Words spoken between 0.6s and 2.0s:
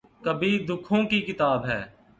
دکھوں کی کتاب ہے